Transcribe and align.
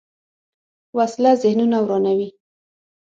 وسله 0.97 1.31
ذهنونه 1.43 1.77
ورانوي 1.83 2.29